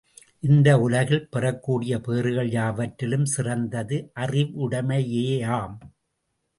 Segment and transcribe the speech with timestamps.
[0.39, 5.75] இந்த உலகில் பெறக்கூடிய பேறுகள் யாவற்றிலும் சிறந்தது அறிவுடைமையேயாம்.